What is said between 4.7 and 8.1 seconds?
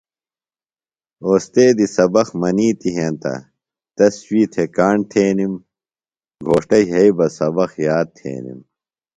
کاݨ تھینِم۔ گھوݜٹہ یھئی بہ سبق یاد